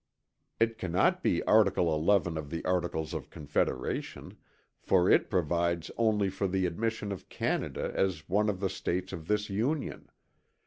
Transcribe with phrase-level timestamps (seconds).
[0.59, 4.35] It cannot be article XI of the Articles of Confederation;
[4.79, 9.27] for it provides only for the admission of Canada as one of the States of
[9.27, 10.09] this Union.